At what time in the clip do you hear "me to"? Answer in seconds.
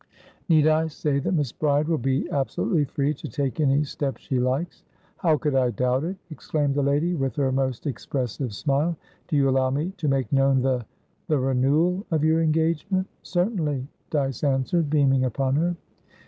9.69-10.07